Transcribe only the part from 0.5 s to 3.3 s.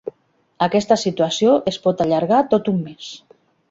Aquesta situació es pot allargar tot un mes.